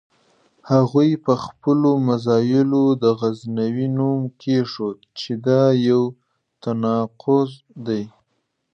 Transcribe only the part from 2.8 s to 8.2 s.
د غزنوي نوم کېښود چې دا یو تناقض دی.